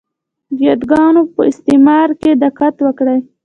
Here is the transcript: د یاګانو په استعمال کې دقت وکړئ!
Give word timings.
د 0.55 0.59
یاګانو 0.69 1.21
په 1.33 1.41
استعمال 1.51 2.09
کې 2.21 2.31
دقت 2.43 2.75
وکړئ! 2.85 3.19